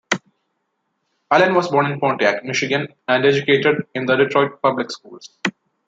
[1.29, 5.37] Allen was born in Pontiac, Michigan and educated in the Detroit Public Schools.